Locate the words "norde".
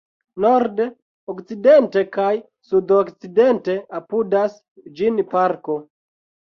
0.45-0.87